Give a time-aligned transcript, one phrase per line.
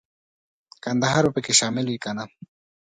[0.83, 2.23] کندهار به پکې شامل وي کنه.